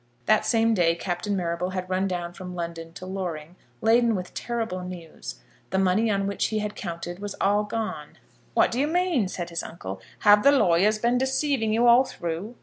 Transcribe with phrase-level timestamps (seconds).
[0.25, 4.81] That same day Captain Marrable had run down from London to Loring laden with terrible
[4.81, 5.41] news.
[5.69, 8.17] The money on which he had counted was all gone!
[8.55, 12.55] "What do you mean?" said his uncle; "have the lawyers been deceiving you all through?"